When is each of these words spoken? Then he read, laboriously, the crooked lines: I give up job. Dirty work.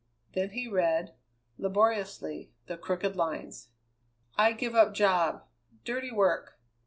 Then 0.33 0.49
he 0.49 0.67
read, 0.67 1.13
laboriously, 1.59 2.49
the 2.65 2.75
crooked 2.75 3.15
lines: 3.15 3.69
I 4.35 4.53
give 4.53 4.73
up 4.73 4.95
job. 4.95 5.43
Dirty 5.85 6.09
work. 6.11 6.59